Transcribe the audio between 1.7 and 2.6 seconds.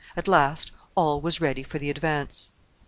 the advance.